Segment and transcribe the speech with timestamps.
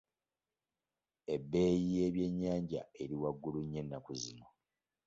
[1.33, 4.47] Ebbeeyi y'ebyennyanja eri waggulu nnyo ennaku zino.